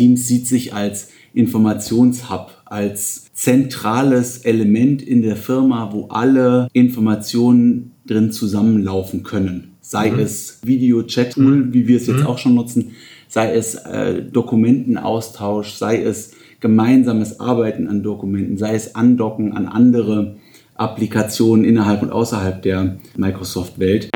Teams 0.00 0.26
sieht 0.26 0.46
sich 0.46 0.72
als 0.72 1.10
Informationshub, 1.34 2.52
als 2.64 3.26
zentrales 3.34 4.38
Element 4.38 5.02
in 5.02 5.20
der 5.20 5.36
Firma, 5.36 5.90
wo 5.92 6.06
alle 6.06 6.68
Informationen 6.72 7.92
drin 8.06 8.32
zusammenlaufen 8.32 9.24
können. 9.24 9.76
Sei 9.82 10.10
mhm. 10.10 10.20
es 10.20 10.60
Video-Chat-Tool, 10.62 11.56
mhm. 11.66 11.74
wie 11.74 11.86
wir 11.86 11.98
es 11.98 12.06
jetzt 12.06 12.20
mhm. 12.20 12.26
auch 12.26 12.38
schon 12.38 12.54
nutzen, 12.54 12.92
sei 13.28 13.52
es 13.52 13.74
äh, 13.74 14.22
Dokumentenaustausch, 14.22 15.74
sei 15.74 16.02
es 16.02 16.32
gemeinsames 16.60 17.38
Arbeiten 17.38 17.86
an 17.86 18.02
Dokumenten, 18.02 18.56
sei 18.56 18.74
es 18.74 18.94
Andocken 18.94 19.52
an 19.52 19.66
andere 19.66 20.36
Applikationen 20.76 21.66
innerhalb 21.66 22.00
und 22.00 22.10
außerhalb 22.10 22.62
der 22.62 22.96
Microsoft-Welt. 23.18 24.08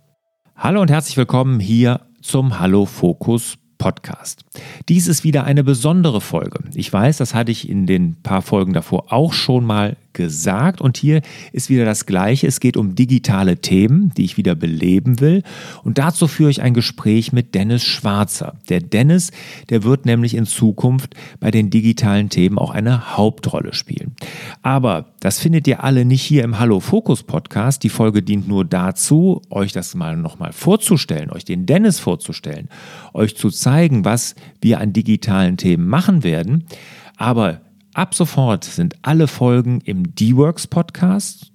Hallo 0.56 0.80
und 0.80 0.90
herzlich 0.90 1.18
willkommen 1.18 1.60
hier 1.60 2.00
zum 2.22 2.58
Hallo 2.58 2.86
Fokus 2.86 3.58
Podcast. 3.76 4.46
Dies 4.88 5.08
ist 5.08 5.24
wieder 5.24 5.44
eine 5.44 5.62
besondere 5.62 6.22
Folge. 6.22 6.60
Ich 6.74 6.90
weiß, 6.90 7.18
das 7.18 7.34
hatte 7.34 7.52
ich 7.52 7.68
in 7.68 7.84
den 7.86 8.22
paar 8.22 8.40
Folgen 8.40 8.72
davor 8.72 9.12
auch 9.12 9.34
schon 9.34 9.66
mal 9.66 9.98
gesagt. 10.14 10.80
Und 10.80 10.96
hier 10.96 11.20
ist 11.52 11.68
wieder 11.68 11.84
das 11.84 12.06
Gleiche. 12.06 12.46
Es 12.46 12.60
geht 12.60 12.76
um 12.76 12.94
digitale 12.94 13.58
Themen, 13.58 14.12
die 14.16 14.24
ich 14.24 14.36
wieder 14.36 14.54
beleben 14.54 15.20
will. 15.20 15.42
Und 15.82 15.98
dazu 15.98 16.26
führe 16.26 16.50
ich 16.50 16.62
ein 16.62 16.72
Gespräch 16.72 17.32
mit 17.32 17.54
Dennis 17.54 17.84
Schwarzer. 17.84 18.56
Der 18.68 18.80
Dennis, 18.80 19.30
der 19.68 19.82
wird 19.82 20.06
nämlich 20.06 20.34
in 20.34 20.46
Zukunft 20.46 21.14
bei 21.40 21.50
den 21.50 21.70
digitalen 21.70 22.30
Themen 22.30 22.58
auch 22.58 22.70
eine 22.70 23.16
Hauptrolle 23.16 23.74
spielen. 23.74 24.14
Aber 24.62 25.14
das 25.20 25.38
findet 25.38 25.66
ihr 25.66 25.84
alle 25.84 26.04
nicht 26.04 26.22
hier 26.22 26.44
im 26.44 26.58
Hallo 26.58 26.80
Fokus 26.80 27.22
Podcast. 27.22 27.82
Die 27.82 27.88
Folge 27.88 28.22
dient 28.22 28.48
nur 28.48 28.64
dazu, 28.64 29.42
euch 29.50 29.72
das 29.72 29.94
mal 29.94 30.16
nochmal 30.16 30.52
vorzustellen, 30.52 31.30
euch 31.30 31.44
den 31.44 31.66
Dennis 31.66 31.98
vorzustellen, 31.98 32.68
euch 33.12 33.36
zu 33.36 33.50
zeigen, 33.50 34.04
was 34.04 34.34
wir 34.60 34.80
an 34.80 34.92
digitalen 34.92 35.56
Themen 35.56 35.88
machen 35.88 36.22
werden. 36.24 36.64
Aber 37.16 37.60
Ab 37.94 38.12
sofort 38.12 38.64
sind 38.64 38.96
alle 39.02 39.28
Folgen 39.28 39.80
im 39.80 40.16
D-Works 40.16 40.66
Podcast 40.66 41.52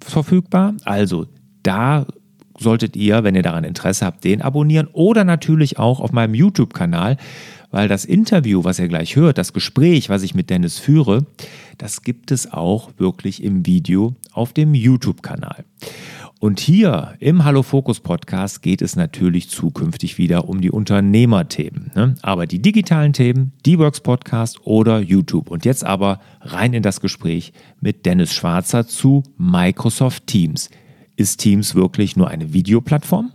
verfügbar. 0.00 0.74
Also 0.84 1.26
da 1.64 2.06
solltet 2.56 2.94
ihr, 2.94 3.24
wenn 3.24 3.34
ihr 3.34 3.42
daran 3.42 3.64
Interesse 3.64 4.06
habt, 4.06 4.22
den 4.22 4.42
abonnieren 4.42 4.86
oder 4.92 5.24
natürlich 5.24 5.80
auch 5.80 5.98
auf 5.98 6.12
meinem 6.12 6.34
YouTube-Kanal, 6.34 7.16
weil 7.72 7.88
das 7.88 8.04
Interview, 8.04 8.62
was 8.62 8.78
ihr 8.78 8.86
gleich 8.86 9.16
hört, 9.16 9.38
das 9.38 9.52
Gespräch, 9.52 10.08
was 10.08 10.22
ich 10.22 10.36
mit 10.36 10.50
Dennis 10.50 10.78
führe, 10.78 11.26
das 11.78 12.02
gibt 12.02 12.30
es 12.30 12.52
auch 12.52 12.90
wirklich 12.98 13.42
im 13.42 13.66
Video 13.66 14.14
auf 14.30 14.52
dem 14.52 14.74
YouTube-Kanal. 14.74 15.64
Und 16.42 16.58
hier 16.58 17.14
im 17.20 17.44
Hallo 17.44 17.62
Fokus 17.62 18.00
Podcast 18.00 18.62
geht 18.62 18.82
es 18.82 18.96
natürlich 18.96 19.48
zukünftig 19.48 20.18
wieder 20.18 20.48
um 20.48 20.60
die 20.60 20.72
Unternehmerthemen. 20.72 21.92
Ne? 21.94 22.16
Aber 22.22 22.48
die 22.48 22.60
digitalen 22.60 23.12
Themen, 23.12 23.52
die 23.64 23.78
Works 23.78 24.00
Podcast 24.00 24.58
oder 24.64 24.98
YouTube. 24.98 25.52
Und 25.52 25.64
jetzt 25.64 25.84
aber 25.84 26.18
rein 26.40 26.74
in 26.74 26.82
das 26.82 27.00
Gespräch 27.00 27.52
mit 27.80 28.06
Dennis 28.06 28.34
Schwarzer 28.34 28.88
zu 28.88 29.22
Microsoft 29.38 30.26
Teams. 30.26 30.68
Ist 31.14 31.38
Teams 31.38 31.76
wirklich 31.76 32.16
nur 32.16 32.26
eine 32.26 32.52
Videoplattform? 32.52 33.30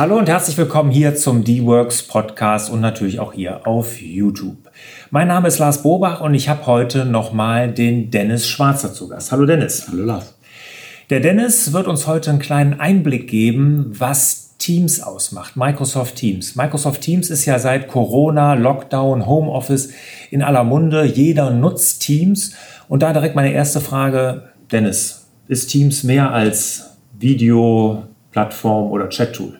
Hallo 0.00 0.16
und 0.16 0.30
herzlich 0.30 0.56
willkommen 0.56 0.90
hier 0.90 1.14
zum 1.14 1.44
D-Works 1.44 2.04
Podcast 2.04 2.70
und 2.70 2.80
natürlich 2.80 3.20
auch 3.20 3.34
hier 3.34 3.66
auf 3.66 4.00
YouTube. 4.00 4.70
Mein 5.10 5.28
Name 5.28 5.46
ist 5.46 5.58
Lars 5.58 5.82
Bobach 5.82 6.22
und 6.22 6.32
ich 6.32 6.48
habe 6.48 6.64
heute 6.64 7.04
nochmal 7.04 7.70
den 7.70 8.10
Dennis 8.10 8.48
Schwarzer 8.48 8.94
zu 8.94 9.08
Gast. 9.10 9.30
Hallo 9.30 9.44
Dennis. 9.44 9.88
Hallo 9.90 10.04
Lars. 10.04 10.38
Der 11.10 11.20
Dennis 11.20 11.74
wird 11.74 11.86
uns 11.86 12.06
heute 12.06 12.30
einen 12.30 12.38
kleinen 12.38 12.80
Einblick 12.80 13.28
geben, 13.28 13.90
was 13.90 14.56
Teams 14.56 15.02
ausmacht, 15.02 15.56
Microsoft 15.56 16.16
Teams. 16.16 16.56
Microsoft 16.56 17.02
Teams 17.02 17.28
ist 17.28 17.44
ja 17.44 17.58
seit 17.58 17.86
Corona, 17.86 18.54
Lockdown, 18.54 19.26
Homeoffice 19.26 19.90
in 20.30 20.42
aller 20.42 20.64
Munde. 20.64 21.04
Jeder 21.04 21.50
nutzt 21.50 22.00
Teams. 22.00 22.54
Und 22.88 23.02
da 23.02 23.12
direkt 23.12 23.36
meine 23.36 23.52
erste 23.52 23.82
Frage, 23.82 24.44
Dennis, 24.72 25.26
ist 25.46 25.66
Teams 25.66 26.04
mehr 26.04 26.32
als 26.32 26.96
Videoplattform 27.18 28.90
oder 28.90 29.10
Chat-Tool? 29.10 29.59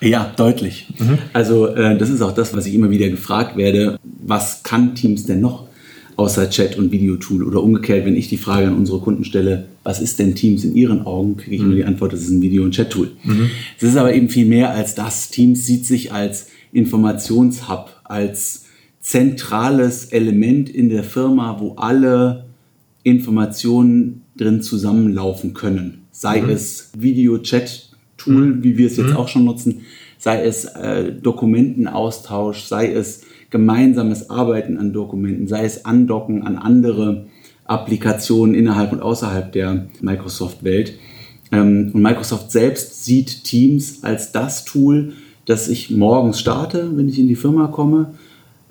Ja, 0.00 0.32
deutlich. 0.36 0.86
Mhm. 0.98 1.18
Also 1.32 1.66
äh, 1.68 1.96
das 1.98 2.10
ist 2.10 2.22
auch 2.22 2.32
das, 2.32 2.54
was 2.54 2.66
ich 2.66 2.74
immer 2.74 2.90
wieder 2.90 3.08
gefragt 3.08 3.56
werde. 3.56 3.98
Was 4.24 4.62
kann 4.62 4.94
Teams 4.94 5.26
denn 5.26 5.40
noch 5.40 5.66
außer 6.16 6.50
Chat 6.50 6.76
und 6.78 6.92
Videotool? 6.92 7.42
Oder 7.42 7.62
umgekehrt, 7.62 8.04
wenn 8.06 8.16
ich 8.16 8.28
die 8.28 8.36
Frage 8.36 8.68
an 8.68 8.76
unsere 8.76 9.00
Kunden 9.00 9.24
stelle, 9.24 9.66
was 9.84 10.00
ist 10.00 10.18
denn 10.18 10.34
Teams 10.34 10.64
in 10.64 10.74
ihren 10.76 11.06
Augen, 11.06 11.36
kriege 11.36 11.56
ich 11.56 11.62
mhm. 11.62 11.66
immer 11.68 11.76
die 11.76 11.84
Antwort, 11.84 12.12
das 12.12 12.20
ist 12.20 12.30
ein 12.30 12.42
Video- 12.42 12.64
und 12.64 12.72
Chat-Tool. 12.72 13.12
Mhm. 13.24 13.50
Es 13.76 13.82
ist 13.82 13.96
aber 13.96 14.14
eben 14.14 14.28
viel 14.28 14.46
mehr 14.46 14.70
als 14.70 14.94
das. 14.94 15.30
Teams 15.30 15.66
sieht 15.66 15.86
sich 15.86 16.12
als 16.12 16.48
Informationshub, 16.72 17.90
als 18.04 18.66
zentrales 19.00 20.06
Element 20.06 20.68
in 20.68 20.90
der 20.90 21.04
Firma, 21.04 21.58
wo 21.60 21.74
alle 21.76 22.44
Informationen 23.02 24.22
drin 24.36 24.60
zusammenlaufen 24.60 25.54
können. 25.54 26.02
Sei 26.10 26.42
mhm. 26.42 26.50
es 26.50 26.90
Video, 26.98 27.38
Chat, 27.38 27.87
Tool, 28.18 28.46
mhm. 28.46 28.62
wie 28.62 28.76
wir 28.76 28.86
es 28.86 28.96
jetzt 28.96 29.10
mhm. 29.10 29.16
auch 29.16 29.28
schon 29.28 29.44
nutzen, 29.44 29.82
sei 30.18 30.44
es 30.44 30.64
äh, 30.66 31.12
Dokumentenaustausch, 31.12 32.64
sei 32.64 32.92
es 32.92 33.22
gemeinsames 33.50 34.28
Arbeiten 34.28 34.76
an 34.76 34.92
Dokumenten, 34.92 35.48
sei 35.48 35.64
es 35.64 35.86
Andocken 35.86 36.42
an 36.42 36.56
andere 36.56 37.26
Applikationen 37.64 38.54
innerhalb 38.54 38.92
und 38.92 39.00
außerhalb 39.00 39.52
der 39.52 39.86
Microsoft-Welt. 40.00 40.94
Ähm, 41.52 41.90
und 41.94 42.02
Microsoft 42.02 42.50
selbst 42.50 43.04
sieht 43.04 43.44
Teams 43.44 44.02
als 44.02 44.32
das 44.32 44.64
Tool, 44.64 45.12
das 45.46 45.68
ich 45.68 45.90
morgens 45.90 46.40
starte, 46.40 46.96
wenn 46.96 47.08
ich 47.08 47.18
in 47.18 47.28
die 47.28 47.36
Firma 47.36 47.68
komme, 47.68 48.14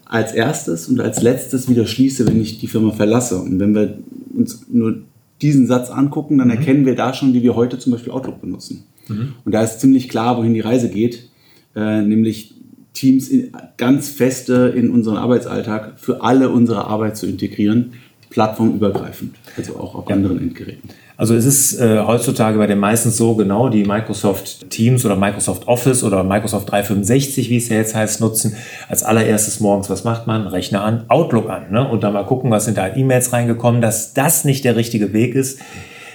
als 0.05 0.31
erstes 0.31 0.87
und 0.87 0.99
als 0.99 1.21
letztes 1.21 1.69
wieder 1.69 1.85
schließe, 1.85 2.27
wenn 2.27 2.39
ich 2.39 2.59
die 2.59 2.67
Firma 2.67 2.91
verlasse. 2.91 3.39
Und 3.39 3.59
wenn 3.59 3.73
wir 3.73 3.97
uns 4.35 4.65
nur 4.71 4.99
diesen 5.41 5.67
Satz 5.67 5.89
angucken, 5.89 6.37
dann 6.37 6.47
mhm. 6.47 6.55
erkennen 6.55 6.85
wir 6.85 6.95
da 6.95 7.13
schon, 7.13 7.33
wie 7.33 7.43
wir 7.43 7.55
heute 7.55 7.79
zum 7.79 7.93
Beispiel 7.93 8.13
Outlook 8.13 8.41
benutzen. 8.41 8.85
Mhm. 9.09 9.33
Und 9.45 9.51
da 9.51 9.63
ist 9.63 9.79
ziemlich 9.79 10.09
klar, 10.09 10.37
wohin 10.37 10.53
die 10.53 10.61
Reise 10.61 10.89
geht, 10.89 11.29
äh, 11.75 12.01
nämlich 12.01 12.55
Teams 12.93 13.29
in, 13.29 13.51
ganz 13.77 14.09
feste 14.09 14.73
in 14.75 14.89
unseren 14.89 15.17
Arbeitsalltag 15.17 15.93
für 15.97 16.21
alle 16.21 16.49
unsere 16.49 16.85
Arbeit 16.85 17.15
zu 17.15 17.27
integrieren, 17.27 17.93
plattformübergreifend, 18.29 19.35
also 19.55 19.77
auch 19.77 19.95
auf 19.95 20.09
ja. 20.09 20.15
anderen 20.15 20.39
Endgeräten. 20.39 20.89
Also 21.15 21.33
es 21.33 21.45
ist 21.45 21.79
äh, 21.79 22.03
heutzutage 22.05 22.59
bei 22.59 22.67
den 22.67 22.77
meisten 22.77 23.09
so 23.09 23.35
genau, 23.35 23.69
die 23.69 23.83
Microsoft 23.85 24.69
Teams 24.69 25.03
oder 25.03 25.15
Microsoft 25.15 25.67
Office 25.67 26.03
oder 26.03 26.23
Microsoft 26.23 26.71
365, 26.71 27.49
wie 27.49 27.57
es 27.57 27.69
ja 27.69 27.77
jetzt 27.77 27.95
heißt, 27.95 28.21
nutzen. 28.21 28.55
Als 28.87 29.01
allererstes 29.01 29.59
morgens, 29.59 29.89
was 29.89 30.03
macht 30.03 30.27
man? 30.27 30.45
Rechner 30.45 30.83
an, 30.83 31.05
Outlook 31.07 31.49
an 31.49 31.71
ne? 31.71 31.87
und 31.87 32.03
dann 32.03 32.13
mal 32.13 32.23
gucken, 32.23 32.51
was 32.51 32.65
sind 32.65 32.77
da 32.77 32.95
E-Mails 32.95 33.33
reingekommen, 33.33 33.81
dass 33.81 34.13
das 34.13 34.45
nicht 34.45 34.63
der 34.63 34.75
richtige 34.75 35.11
Weg 35.11 35.33
ist. 35.33 35.59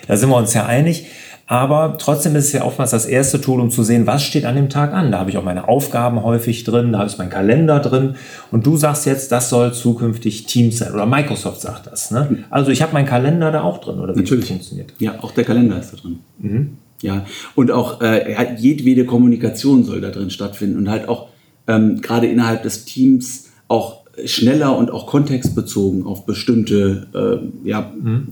Da 0.06 0.16
sind 0.16 0.28
wir 0.28 0.36
uns 0.36 0.54
ja 0.54 0.66
einig. 0.66 1.06
Aber 1.52 1.98
trotzdem 1.98 2.34
ist 2.34 2.46
es 2.46 2.52
ja 2.52 2.64
oftmals 2.64 2.92
das 2.92 3.04
erste 3.04 3.38
Tool, 3.38 3.60
um 3.60 3.70
zu 3.70 3.82
sehen, 3.82 4.06
was 4.06 4.22
steht 4.22 4.46
an 4.46 4.56
dem 4.56 4.70
Tag 4.70 4.94
an. 4.94 5.12
Da 5.12 5.18
habe 5.18 5.28
ich 5.28 5.36
auch 5.36 5.44
meine 5.44 5.68
Aufgaben 5.68 6.22
häufig 6.22 6.64
drin, 6.64 6.92
da 6.92 7.00
habe 7.00 7.10
ich 7.10 7.18
meinen 7.18 7.28
Kalender 7.28 7.78
drin. 7.78 8.14
Und 8.50 8.64
du 8.64 8.78
sagst 8.78 9.04
jetzt, 9.04 9.30
das 9.32 9.50
soll 9.50 9.74
zukünftig 9.74 10.46
Teams 10.46 10.78
sein. 10.78 10.94
Oder 10.94 11.04
Microsoft 11.04 11.60
sagt 11.60 11.88
das. 11.88 12.10
Ne? 12.10 12.44
Also 12.48 12.70
ich 12.70 12.80
habe 12.80 12.94
meinen 12.94 13.04
Kalender 13.04 13.52
da 13.52 13.64
auch 13.64 13.82
drin. 13.82 14.00
Oder 14.00 14.14
wie 14.14 14.20
Natürlich. 14.20 14.46
funktioniert 14.46 14.94
Ja, 14.98 15.16
auch 15.20 15.32
der 15.32 15.44
Kalender 15.44 15.78
ist 15.78 15.92
da 15.92 15.98
drin. 15.98 16.20
Mhm. 16.38 16.78
Ja, 17.02 17.26
und 17.54 17.70
auch 17.70 18.00
äh, 18.00 18.54
jedwede 18.56 19.04
Kommunikation 19.04 19.84
soll 19.84 20.00
da 20.00 20.08
drin 20.08 20.30
stattfinden 20.30 20.78
und 20.78 20.88
halt 20.88 21.06
auch 21.06 21.28
ähm, 21.66 22.00
gerade 22.00 22.28
innerhalb 22.28 22.62
des 22.62 22.86
Teams 22.86 23.50
auch 23.68 24.01
schneller 24.24 24.76
und 24.76 24.90
auch 24.90 25.06
kontextbezogen 25.06 26.04
auf 26.04 26.26
bestimmte 26.26 27.06
äh, 27.14 27.68
ja, 27.68 27.92
mhm. 27.98 28.28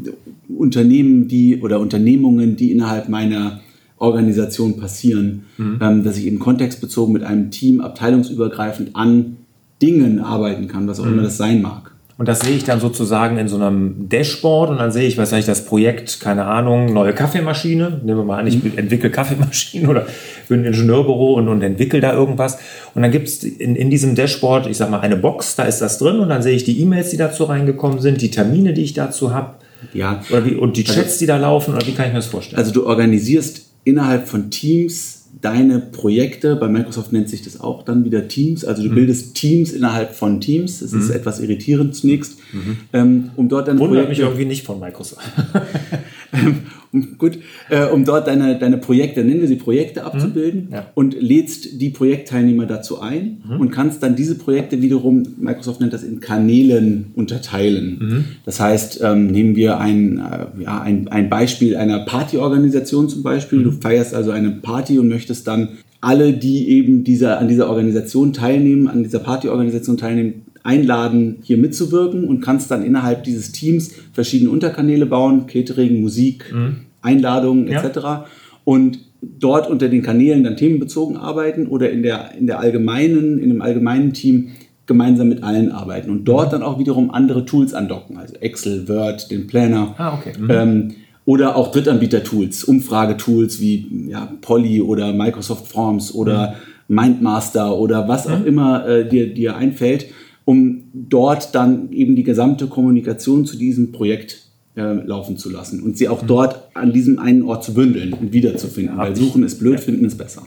Unternehmen, 0.56 1.28
die 1.28 1.60
oder 1.60 1.80
Unternehmungen, 1.80 2.56
die 2.56 2.72
innerhalb 2.72 3.08
meiner 3.08 3.60
Organisation 3.96 4.78
passieren, 4.78 5.44
mhm. 5.58 5.78
ähm, 5.80 6.04
dass 6.04 6.16
ich 6.16 6.26
eben 6.26 6.38
kontextbezogen 6.38 7.12
mit 7.12 7.22
einem 7.22 7.50
Team 7.50 7.80
abteilungsübergreifend 7.80 8.96
an 8.96 9.36
Dingen 9.80 10.20
arbeiten 10.20 10.68
kann, 10.68 10.88
was 10.88 11.00
auch 11.00 11.04
mhm. 11.04 11.14
immer 11.14 11.22
das 11.22 11.36
sein 11.36 11.62
mag. 11.62 11.90
Und 12.20 12.28
das 12.28 12.40
sehe 12.40 12.54
ich 12.54 12.64
dann 12.64 12.80
sozusagen 12.80 13.38
in 13.38 13.48
so 13.48 13.56
einem 13.56 14.10
Dashboard 14.10 14.68
und 14.68 14.76
dann 14.76 14.92
sehe 14.92 15.08
ich, 15.08 15.16
was 15.16 15.32
ich 15.32 15.46
das 15.46 15.64
Projekt, 15.64 16.20
keine 16.20 16.44
Ahnung, 16.44 16.92
neue 16.92 17.14
Kaffeemaschine. 17.14 18.02
Nehmen 18.04 18.18
wir 18.18 18.24
mal 18.24 18.40
an, 18.40 18.46
ich 18.46 18.62
mhm. 18.62 18.76
entwickle 18.76 19.08
Kaffeemaschinen 19.08 19.86
oder 19.88 20.06
bin 20.50 20.60
ein 20.60 20.66
Ingenieurbüro 20.66 21.34
und, 21.34 21.48
und 21.48 21.62
entwickle 21.62 22.00
da 22.00 22.12
irgendwas. 22.12 22.58
Und 22.94 23.00
dann 23.00 23.10
gibt 23.10 23.28
es 23.28 23.42
in, 23.42 23.74
in 23.76 23.88
diesem 23.88 24.14
Dashboard, 24.14 24.66
ich 24.66 24.76
sag 24.76 24.90
mal, 24.90 25.00
eine 25.00 25.16
Box, 25.16 25.56
da 25.56 25.62
ist 25.62 25.80
das 25.80 25.96
drin 25.96 26.20
und 26.20 26.28
dann 26.28 26.42
sehe 26.42 26.54
ich 26.54 26.64
die 26.64 26.78
E-Mails, 26.80 27.10
die 27.10 27.16
dazu 27.16 27.44
reingekommen 27.44 28.00
sind, 28.00 28.20
die 28.20 28.30
Termine, 28.30 28.74
die 28.74 28.82
ich 28.82 28.92
dazu 28.92 29.32
habe. 29.32 29.54
Ja. 29.94 30.22
Oder 30.30 30.44
wie, 30.44 30.54
und 30.56 30.76
die 30.76 30.86
also 30.86 31.00
Chats, 31.00 31.16
die 31.16 31.26
da 31.26 31.38
laufen, 31.38 31.74
oder 31.74 31.86
wie 31.86 31.92
kann 31.92 32.06
ich 32.06 32.12
mir 32.12 32.18
das 32.18 32.26
vorstellen? 32.26 32.58
Also 32.58 32.72
du 32.72 32.86
organisierst 32.86 33.64
innerhalb 33.84 34.28
von 34.28 34.50
Teams 34.50 35.16
deine 35.40 35.78
Projekte, 35.78 36.56
bei 36.56 36.68
Microsoft 36.68 37.12
nennt 37.12 37.30
sich 37.30 37.42
das 37.42 37.60
auch 37.60 37.84
dann 37.84 38.04
wieder 38.04 38.28
Teams, 38.28 38.64
also 38.64 38.82
du 38.82 38.90
mhm. 38.90 38.96
bildest 38.96 39.34
Teams 39.36 39.72
innerhalb 39.72 40.14
von 40.14 40.40
Teams, 40.40 40.80
das 40.80 40.92
mhm. 40.92 41.00
ist 41.00 41.10
etwas 41.10 41.40
irritierend 41.40 41.94
zunächst, 41.94 42.36
mhm. 42.52 42.76
ähm, 42.92 43.30
um 43.36 43.48
dort 43.48 43.68
dann 43.68 43.78
Wundert 43.78 44.04
Projekte, 44.04 44.10
mich 44.10 44.18
irgendwie 44.18 44.44
nicht 44.44 44.66
von 44.66 44.80
Microsoft. 44.80 45.22
gut, 47.18 47.38
äh, 47.68 47.86
um 47.86 48.04
dort 48.04 48.26
deine, 48.26 48.58
deine 48.58 48.78
Projekte, 48.78 49.22
nennen 49.24 49.40
wir 49.40 49.48
sie 49.48 49.56
Projekte 49.56 50.04
abzubilden 50.04 50.66
mhm. 50.66 50.72
ja. 50.72 50.86
und 50.94 51.20
lädst 51.20 51.80
die 51.80 51.90
Projektteilnehmer 51.90 52.66
dazu 52.66 53.00
ein 53.00 53.42
mhm. 53.48 53.60
und 53.60 53.70
kannst 53.70 54.02
dann 54.02 54.16
diese 54.16 54.36
Projekte 54.36 54.82
wiederum, 54.82 55.22
Microsoft 55.38 55.80
nennt 55.80 55.92
das 55.92 56.02
in 56.02 56.20
Kanälen 56.20 57.12
unterteilen. 57.14 57.98
Mhm. 58.00 58.24
Das 58.44 58.58
heißt, 58.60 59.00
ähm, 59.02 59.28
nehmen 59.28 59.54
wir 59.56 59.78
ein, 59.78 60.18
äh, 60.18 60.62
ja, 60.62 60.80
ein, 60.80 61.08
ein 61.08 61.30
Beispiel 61.30 61.76
einer 61.76 62.00
Partyorganisation 62.00 63.08
zum 63.08 63.22
Beispiel. 63.22 63.62
Du 63.62 63.70
mhm. 63.70 63.80
feierst 63.80 64.14
also 64.14 64.32
eine 64.32 64.50
Party 64.50 64.98
und 64.98 65.08
möchtest 65.08 65.46
dann 65.46 65.68
alle, 66.00 66.32
die 66.32 66.68
eben 66.70 67.04
dieser, 67.04 67.38
an 67.38 67.48
dieser 67.48 67.68
Organisation 67.68 68.32
teilnehmen, 68.32 68.88
an 68.88 69.02
dieser 69.02 69.18
Partyorganisation 69.18 69.98
teilnehmen, 69.98 70.46
einladen, 70.62 71.38
hier 71.42 71.56
mitzuwirken 71.56 72.24
und 72.24 72.40
kannst 72.40 72.70
dann 72.70 72.84
innerhalb 72.84 73.24
dieses 73.24 73.52
Teams 73.52 73.94
verschiedene 74.12 74.50
Unterkanäle 74.50 75.06
bauen, 75.06 75.46
Catering, 75.46 76.00
Musik, 76.00 76.52
mhm. 76.52 76.76
Einladungen 77.02 77.68
etc. 77.68 77.96
Ja. 77.96 78.26
Und 78.64 78.98
dort 79.22 79.68
unter 79.68 79.88
den 79.88 80.02
Kanälen 80.02 80.44
dann 80.44 80.56
themenbezogen 80.56 81.16
arbeiten 81.16 81.66
oder 81.66 81.90
in 81.90 82.02
der, 82.02 82.34
in 82.38 82.46
der 82.46 82.60
allgemeinen, 82.60 83.38
in 83.38 83.48
dem 83.50 83.62
allgemeinen 83.62 84.12
Team 84.12 84.50
gemeinsam 84.86 85.28
mit 85.28 85.42
allen 85.44 85.70
arbeiten 85.70 86.10
und 86.10 86.24
dort 86.24 86.48
mhm. 86.48 86.52
dann 86.52 86.62
auch 86.62 86.78
wiederum 86.78 87.10
andere 87.10 87.44
Tools 87.44 87.74
andocken, 87.74 88.16
also 88.16 88.34
Excel, 88.36 88.88
Word, 88.88 89.30
den 89.30 89.46
Planner. 89.46 89.94
Ah, 89.98 90.14
okay. 90.14 90.32
Mhm. 90.38 90.50
Ähm, 90.50 90.94
oder 91.26 91.54
auch 91.54 91.70
Drittanbieter-Tools, 91.70 92.64
Umfragetools 92.64 93.60
wie 93.60 94.08
ja, 94.08 94.32
Polly 94.40 94.80
oder 94.80 95.12
Microsoft 95.12 95.68
Forms 95.68 96.12
oder 96.12 96.56
mhm. 96.88 96.94
Mindmaster 96.96 97.76
oder 97.78 98.08
was 98.08 98.26
auch 98.26 98.40
mhm. 98.40 98.46
immer 98.46 98.88
äh, 98.88 99.08
dir, 99.08 99.32
dir 99.32 99.56
einfällt 99.56 100.06
um 100.44 100.84
dort 100.92 101.54
dann 101.54 101.92
eben 101.92 102.16
die 102.16 102.22
gesamte 102.22 102.66
Kommunikation 102.66 103.46
zu 103.46 103.56
diesem 103.56 103.92
Projekt 103.92 104.42
äh, 104.76 104.92
laufen 104.92 105.36
zu 105.36 105.50
lassen 105.50 105.82
und 105.82 105.98
sie 105.98 106.08
auch 106.08 106.22
mhm. 106.22 106.26
dort 106.26 106.68
an 106.74 106.92
diesem 106.92 107.18
einen 107.18 107.42
Ort 107.42 107.64
zu 107.64 107.74
bündeln 107.74 108.12
und 108.12 108.32
wiederzufinden. 108.32 108.96
Ja, 108.96 109.02
weil 109.02 109.16
suchen 109.16 109.42
ist 109.42 109.58
blöd, 109.58 109.80
finden 109.80 110.04
ist 110.04 110.18
besser. 110.18 110.42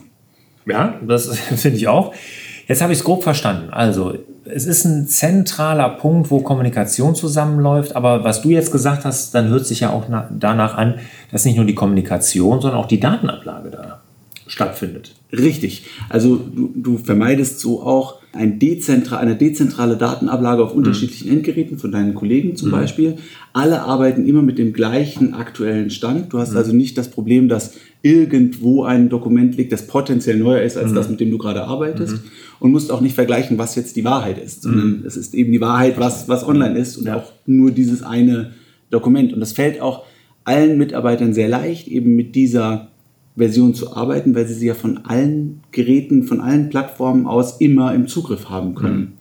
Ja, 0.66 1.00
das 1.06 1.38
finde 1.56 1.78
ich 1.78 1.88
auch. 1.88 2.14
Jetzt 2.66 2.80
habe 2.80 2.92
ich 2.92 3.00
es 3.00 3.04
grob 3.04 3.22
verstanden. 3.22 3.68
Also, 3.70 4.14
es 4.46 4.66
ist 4.66 4.86
ein 4.86 5.06
zentraler 5.06 5.90
Punkt, 5.90 6.30
wo 6.30 6.40
Kommunikation 6.40 7.14
zusammenläuft. 7.14 7.94
Aber 7.94 8.24
was 8.24 8.40
du 8.40 8.48
jetzt 8.48 8.72
gesagt 8.72 9.04
hast, 9.04 9.34
dann 9.34 9.48
hört 9.48 9.66
sich 9.66 9.80
ja 9.80 9.90
auch 9.90 10.04
danach 10.38 10.74
an, 10.74 10.94
dass 11.30 11.44
nicht 11.44 11.56
nur 11.56 11.66
die 11.66 11.74
Kommunikation, 11.74 12.62
sondern 12.62 12.80
auch 12.80 12.86
die 12.86 13.00
Datenablage 13.00 13.70
da 13.70 14.00
stattfindet. 14.46 15.14
Richtig. 15.32 15.84
Also 16.08 16.36
du, 16.36 16.72
du 16.74 16.98
vermeidest 16.98 17.60
so 17.60 17.82
auch 17.82 18.20
ein 18.32 18.58
dezentra 18.58 19.18
eine 19.18 19.36
dezentrale 19.36 19.96
Datenablage 19.96 20.62
auf 20.62 20.74
unterschiedlichen 20.74 21.28
mhm. 21.28 21.36
Endgeräten 21.36 21.78
von 21.78 21.92
deinen 21.92 22.14
Kollegen 22.14 22.56
zum 22.56 22.68
mhm. 22.68 22.72
Beispiel. 22.72 23.16
Alle 23.52 23.82
arbeiten 23.82 24.26
immer 24.26 24.42
mit 24.42 24.58
dem 24.58 24.72
gleichen 24.72 25.34
aktuellen 25.34 25.90
Stand. 25.90 26.32
Du 26.32 26.38
hast 26.38 26.52
mhm. 26.52 26.56
also 26.56 26.72
nicht 26.72 26.98
das 26.98 27.10
Problem, 27.10 27.48
dass 27.48 27.74
irgendwo 28.02 28.84
ein 28.84 29.08
Dokument 29.08 29.56
liegt, 29.56 29.72
das 29.72 29.86
potenziell 29.86 30.36
neuer 30.36 30.62
ist 30.62 30.76
als 30.76 30.90
mhm. 30.90 30.94
das, 30.94 31.08
mit 31.08 31.20
dem 31.20 31.30
du 31.30 31.38
gerade 31.38 31.64
arbeitest. 31.64 32.14
Mhm. 32.14 32.30
Und 32.60 32.72
musst 32.72 32.90
auch 32.90 33.00
nicht 33.00 33.14
vergleichen, 33.14 33.58
was 33.58 33.74
jetzt 33.74 33.96
die 33.96 34.04
Wahrheit 34.04 34.38
ist, 34.38 34.62
sondern 34.62 35.00
mhm. 35.00 35.06
es 35.06 35.16
ist 35.16 35.34
eben 35.34 35.52
die 35.52 35.60
Wahrheit, 35.60 35.98
was, 35.98 36.28
was 36.28 36.46
online 36.46 36.78
ist 36.78 36.96
und 36.96 37.06
ja. 37.06 37.16
auch 37.16 37.32
nur 37.46 37.70
dieses 37.70 38.02
eine 38.02 38.52
Dokument. 38.90 39.32
Und 39.32 39.40
das 39.40 39.52
fällt 39.52 39.80
auch 39.80 40.04
allen 40.44 40.78
Mitarbeitern 40.78 41.34
sehr 41.34 41.48
leicht, 41.48 41.88
eben 41.88 42.14
mit 42.14 42.34
dieser 42.34 42.88
Version 43.36 43.74
zu 43.74 43.96
arbeiten, 43.96 44.36
weil 44.36 44.46
sie 44.46 44.54
sie 44.54 44.66
ja 44.68 44.74
von 44.74 45.00
allen 45.06 45.60
Geräten, 45.72 46.22
von 46.22 46.40
allen 46.40 46.68
Plattformen 46.68 47.26
aus 47.26 47.60
immer 47.60 47.92
im 47.92 48.06
Zugriff 48.06 48.48
haben 48.48 48.76
können. 48.76 48.96
Mhm. 48.96 49.12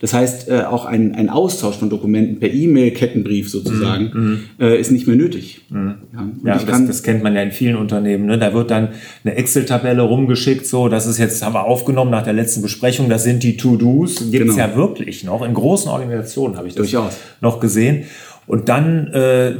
Das 0.00 0.12
heißt, 0.12 0.48
äh, 0.50 0.64
auch 0.64 0.84
ein, 0.84 1.14
ein 1.14 1.30
Austausch 1.30 1.76
von 1.76 1.88
Dokumenten 1.88 2.38
per 2.38 2.52
E-Mail, 2.52 2.90
Kettenbrief 2.90 3.48
sozusagen, 3.48 4.10
mhm. 4.12 4.20
mhm. 4.20 4.40
äh, 4.60 4.78
ist 4.78 4.90
nicht 4.90 5.06
mehr 5.06 5.16
nötig. 5.16 5.64
Mhm. 5.70 5.94
Ja, 6.12 6.28
ja 6.44 6.58
das, 6.58 6.86
das, 6.86 7.02
kennt 7.02 7.22
man 7.22 7.34
ja 7.34 7.40
in 7.40 7.52
vielen 7.52 7.76
Unternehmen. 7.76 8.26
Ne? 8.26 8.38
Da 8.38 8.52
wird 8.52 8.70
dann 8.70 8.88
eine 9.24 9.36
Excel-Tabelle 9.36 10.02
rumgeschickt, 10.02 10.66
so, 10.66 10.88
das 10.88 11.06
ist 11.06 11.16
jetzt, 11.16 11.42
haben 11.42 11.54
wir 11.54 11.64
aufgenommen 11.64 12.10
nach 12.10 12.24
der 12.24 12.34
letzten 12.34 12.60
Besprechung, 12.60 13.08
das 13.08 13.24
sind 13.24 13.42
die 13.42 13.56
To-Dos. 13.56 14.30
Gibt 14.30 14.50
es 14.50 14.56
genau. 14.56 14.68
ja 14.68 14.76
wirklich 14.76 15.24
noch. 15.24 15.42
In 15.42 15.54
großen 15.54 15.90
Organisationen 15.90 16.58
habe 16.58 16.68
ich 16.68 16.74
das 16.74 16.90
Durchaus. 16.90 17.16
noch 17.40 17.58
gesehen. 17.58 18.04
Und 18.46 18.68
dann 18.68 19.06
äh, 19.08 19.54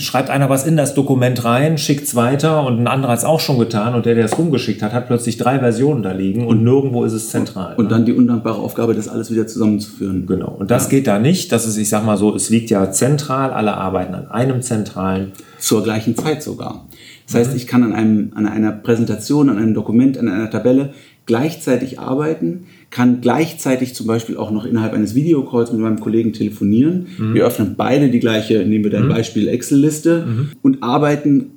schreibt 0.00 0.30
einer 0.30 0.48
was 0.48 0.66
in 0.66 0.76
das 0.76 0.94
Dokument 0.94 1.44
rein, 1.44 1.78
schickt 1.78 2.04
es 2.04 2.14
weiter 2.14 2.64
und 2.66 2.80
ein 2.80 2.86
anderer 2.86 3.12
hat 3.12 3.18
es 3.18 3.24
auch 3.24 3.40
schon 3.40 3.58
getan 3.58 3.94
und 3.94 4.06
der, 4.06 4.14
der 4.14 4.24
es 4.24 4.38
rumgeschickt 4.38 4.82
hat, 4.82 4.92
hat 4.92 5.06
plötzlich 5.06 5.36
drei 5.36 5.58
Versionen 5.58 6.02
da 6.02 6.12
liegen 6.12 6.46
und 6.46 6.62
nirgendwo 6.62 7.04
ist 7.04 7.12
es 7.12 7.30
zentral. 7.30 7.74
Und, 7.76 7.84
ne? 7.84 7.90
dann 7.90 8.04
die 8.04 8.12
undankbare 8.12 8.58
Aufgabe, 8.58 8.94
das 8.94 9.08
alles 9.08 9.30
wieder 9.30 9.46
zusammenzuführen. 9.46 10.26
Genau. 10.26 10.54
Und 10.58 10.70
das 10.70 10.84
ja. 10.84 10.90
geht 10.90 11.06
da 11.06 11.18
nicht. 11.18 11.52
Das 11.52 11.66
ist, 11.66 11.76
ich 11.76 11.88
sag 11.88 12.04
mal 12.04 12.16
so, 12.16 12.34
es 12.34 12.50
liegt 12.50 12.70
ja 12.70 12.90
zentral, 12.90 13.50
alle 13.50 13.76
arbeiten 13.76 14.14
an 14.14 14.30
einem 14.30 14.62
zentralen. 14.62 15.32
Zur 15.58 15.82
gleichen 15.82 16.16
Zeit 16.16 16.42
sogar. 16.42 16.86
Das 17.26 17.34
heißt, 17.34 17.56
ich 17.56 17.66
kann 17.66 17.82
an, 17.82 17.92
einem, 17.92 18.32
an 18.34 18.46
einer 18.46 18.72
Präsentation, 18.72 19.50
an 19.50 19.58
einem 19.58 19.74
Dokument, 19.74 20.16
an 20.16 20.28
einer 20.28 20.50
Tabelle 20.50 20.94
gleichzeitig 21.26 22.00
arbeiten, 22.00 22.66
kann 22.90 23.20
gleichzeitig 23.20 23.94
zum 23.94 24.06
Beispiel 24.06 24.36
auch 24.36 24.50
noch 24.50 24.64
innerhalb 24.64 24.94
eines 24.94 25.14
Videocalls 25.14 25.72
mit 25.72 25.80
meinem 25.80 26.00
Kollegen 26.00 26.32
telefonieren. 26.32 27.06
Mhm. 27.18 27.34
Wir 27.34 27.44
öffnen 27.44 27.74
beide 27.76 28.08
die 28.08 28.20
gleiche, 28.20 28.64
nehmen 28.64 28.84
wir 28.84 28.90
dein 28.90 29.04
mhm. 29.04 29.10
Beispiel 29.10 29.48
Excel-Liste 29.48 30.24
mhm. 30.26 30.50
und 30.62 30.82
arbeiten 30.82 31.50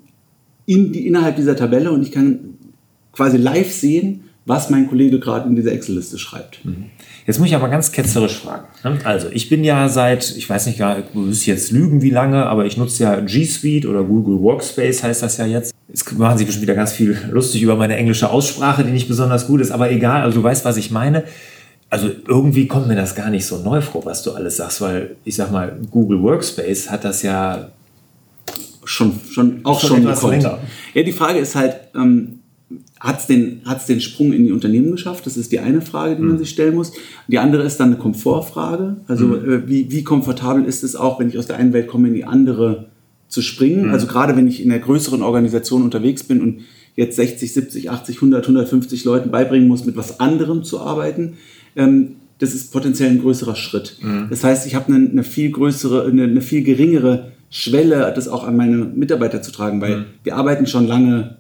in 0.66 0.92
die, 0.92 1.08
innerhalb 1.08 1.38
dieser 1.38 1.56
Tabelle 1.56 1.92
und 1.92 2.02
ich 2.02 2.12
kann 2.12 2.40
quasi 3.14 3.38
live 3.38 3.72
sehen, 3.72 4.22
was 4.46 4.70
mein 4.70 4.90
Kollege 4.90 5.20
gerade 5.20 5.48
in 5.48 5.56
dieser 5.56 5.72
Excel-Liste 5.72 6.18
schreibt. 6.18 6.66
Mhm. 6.66 6.86
Jetzt 7.28 7.40
muss 7.40 7.48
ich 7.48 7.56
aber 7.56 7.70
ganz 7.70 7.92
ketzerisch 7.92 8.40
fragen. 8.40 8.66
Ne? 8.84 9.00
Also, 9.04 9.28
ich 9.32 9.48
bin 9.50 9.64
ja 9.64 9.88
seit, 9.88 10.36
ich 10.36 10.50
weiß 10.50 10.66
nicht 10.66 10.80
gar, 10.80 10.98
du 11.14 11.28
wirst 11.28 11.46
jetzt 11.46 11.72
lügen, 11.72 12.02
wie 12.02 12.10
lange, 12.10 12.48
aber 12.48 12.66
ich 12.66 12.78
nutze 12.78 13.04
ja 13.04 13.20
G 13.20 13.46
Suite 13.46 13.86
oder 13.86 14.04
Google 14.04 14.42
Workspace 14.42 15.04
heißt 15.04 15.22
das 15.22 15.38
ja 15.38 15.46
jetzt. 15.46 15.71
Jetzt 15.94 16.18
machen 16.18 16.38
sie 16.38 16.46
bestimmt 16.46 16.64
wieder 16.64 16.76
ganz 16.76 16.94
viel 16.94 17.18
lustig 17.32 17.62
über 17.62 17.76
meine 17.76 17.98
englische 17.98 18.30
Aussprache, 18.30 18.86
die 18.86 18.92
nicht 18.92 19.10
besonders 19.10 19.46
gut 19.46 19.60
ist, 19.60 19.72
aber 19.72 19.92
egal, 19.92 20.22
also 20.22 20.40
du 20.40 20.44
weißt, 20.44 20.64
was 20.64 20.78
ich 20.78 20.90
meine. 20.90 21.24
Also 21.90 22.10
irgendwie 22.28 22.68
kommt 22.68 22.88
mir 22.88 22.96
das 22.96 23.16
gar 23.16 23.30
nicht 23.30 23.46
so 23.46 23.58
neu 23.58 23.82
vor, 23.82 24.06
was 24.06 24.24
du 24.24 24.32
alles 24.32 24.56
sagst, 24.58 24.80
weil 24.80 25.18
ich 25.26 25.36
sag 25.36 25.52
mal, 25.52 25.78
Google 25.92 26.22
Workspace 26.22 26.90
hat 26.90 27.04
das 27.04 27.22
ja 27.24 27.72
schon, 28.86 29.20
schon 29.30 29.60
auch 29.64 29.82
schon, 29.82 30.16
schon 30.16 30.32
länger. 30.32 30.60
Ja, 30.94 31.04
die 31.04 31.12
Frage 31.12 31.40
ist 31.40 31.56
halt, 31.56 31.76
ähm, 31.94 32.40
hat 33.02 33.20
es 33.20 33.28
den, 33.28 33.62
hat's 33.66 33.86
den 33.86 34.00
Sprung 34.00 34.32
in 34.32 34.46
die 34.46 34.54
Unternehmen 34.54 34.92
geschafft? 34.92 35.26
Das 35.26 35.36
ist 35.36 35.52
die 35.52 35.60
eine 35.60 35.82
Frage, 35.82 36.16
die 36.16 36.22
man 36.22 36.36
mhm. 36.36 36.40
sich 36.40 36.52
stellen 36.52 36.76
muss. 36.76 36.94
Die 37.28 37.40
andere 37.40 37.64
ist 37.64 37.82
dann 37.82 37.88
eine 37.88 37.98
Komfortfrage. 37.98 38.98
Also 39.08 39.26
mhm. 39.26 39.52
äh, 39.52 39.68
wie, 39.68 39.92
wie 39.92 40.04
komfortabel 40.04 40.64
ist 40.64 40.84
es 40.84 40.96
auch, 40.96 41.20
wenn 41.20 41.28
ich 41.28 41.38
aus 41.38 41.48
der 41.48 41.58
einen 41.58 41.74
Welt 41.74 41.88
komme, 41.88 42.08
in 42.08 42.14
die 42.14 42.24
andere 42.24 42.91
zu 43.32 43.42
springen? 43.42 43.88
Mhm. 43.88 43.94
Also 43.94 44.06
gerade 44.06 44.36
wenn 44.36 44.48
ich 44.48 44.64
in 44.64 44.72
einer 44.72 44.82
größeren 44.82 45.24
Organisation 45.24 45.82
unterwegs 45.82 46.24
bin 46.24 46.42
und 46.42 46.62
jetzt 46.96 47.16
60, 47.16 47.54
70, 47.54 47.90
80, 47.90 48.18
100, 48.18 48.44
150 48.44 49.06
Leuten 49.06 49.32
beibringen 49.32 49.68
muss, 49.68 49.86
mit 49.86 49.96
was 49.96 50.20
anderem 50.20 50.64
zu 50.64 50.82
arbeiten, 50.82 51.38
ähm, 51.76 52.18
das 52.38 52.54
ist 52.54 52.72
potenziell 52.72 53.10
ein 53.10 53.22
größerer 53.22 53.56
Schritt. 53.56 53.98
Mhm. 54.02 54.28
Das 54.30 54.44
heißt, 54.44 54.68
ich 54.68 54.76
habe 54.76 54.94
eine, 54.94 55.10
eine 55.10 55.24
viel 55.24 55.52
größere, 55.52 56.06
eine, 56.06 56.24
eine, 56.24 56.42
viel 56.42 56.64
geringere 56.64 57.32
Schwelle, 57.50 58.12
das 58.16 58.28
auch 58.28 58.46
an 58.46 58.58
meine 58.58 58.78
Mitarbeiter 58.78 59.42
zu 59.42 59.52
tragen, 59.52 59.80
weil 59.80 59.98
mhm. 59.98 60.06
wir 60.24 60.36
arbeiten 60.36 60.66
schon 60.66 60.88
lange 60.88 61.38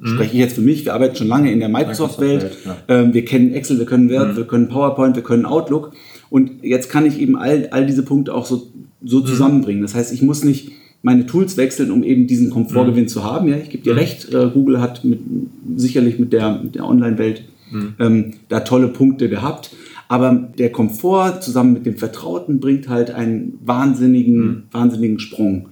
mhm. 0.00 0.06
spreche 0.06 0.32
ich 0.32 0.38
jetzt 0.38 0.54
für 0.54 0.60
mich, 0.62 0.84
wir 0.84 0.94
arbeiten 0.94 1.16
schon 1.16 1.28
lange 1.28 1.52
in 1.52 1.60
der 1.60 1.68
Microsoft-Welt. 1.68 2.42
Microsoft 2.42 2.84
ähm, 2.88 3.12
wir 3.12 3.24
kennen 3.24 3.52
Excel, 3.52 3.78
wir 3.78 3.86
können 3.86 4.08
Word, 4.08 4.32
mhm. 4.32 4.36
wir 4.36 4.44
können 4.46 4.68
PowerPoint, 4.68 5.16
wir 5.16 5.22
können 5.22 5.44
Outlook. 5.44 5.92
Und 6.30 6.62
jetzt 6.62 6.88
kann 6.88 7.04
ich 7.04 7.18
eben 7.18 7.36
all, 7.36 7.68
all 7.70 7.84
diese 7.84 8.02
Punkte 8.02 8.32
auch 8.32 8.46
so, 8.46 8.68
so 9.04 9.20
mhm. 9.20 9.26
zusammenbringen. 9.26 9.82
Das 9.82 9.94
heißt, 9.94 10.12
ich 10.12 10.22
muss 10.22 10.44
nicht 10.44 10.72
meine 11.04 11.26
Tools 11.26 11.58
wechseln, 11.58 11.90
um 11.90 12.02
eben 12.02 12.26
diesen 12.26 12.48
Komfortgewinn 12.48 13.04
mhm. 13.04 13.08
zu 13.08 13.22
haben. 13.22 13.46
Ja, 13.48 13.56
ich 13.56 13.68
gebe 13.68 13.84
dir 13.84 13.92
mhm. 13.92 13.98
recht, 13.98 14.32
äh, 14.32 14.48
Google 14.48 14.80
hat 14.80 15.04
mit, 15.04 15.20
sicherlich 15.76 16.18
mit 16.18 16.32
der, 16.32 16.60
mit 16.62 16.74
der 16.74 16.86
Online-Welt 16.86 17.44
mhm. 17.70 17.94
ähm, 18.00 18.32
da 18.48 18.60
tolle 18.60 18.88
Punkte 18.88 19.28
gehabt. 19.28 19.70
Aber 20.08 20.48
der 20.58 20.72
Komfort 20.72 21.40
zusammen 21.42 21.74
mit 21.74 21.84
dem 21.84 21.98
Vertrauten 21.98 22.58
bringt 22.58 22.88
halt 22.88 23.10
einen 23.10 23.58
wahnsinnigen, 23.64 24.36
mhm. 24.38 24.62
wahnsinnigen 24.72 25.18
Sprung. 25.18 25.68